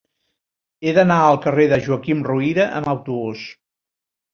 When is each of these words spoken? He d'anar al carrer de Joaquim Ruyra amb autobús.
He 0.87 0.93
d'anar 0.99 1.19
al 1.27 1.39
carrer 1.45 1.67
de 1.75 1.81
Joaquim 1.91 2.27
Ruyra 2.33 2.69
amb 2.83 2.95
autobús. 2.99 3.51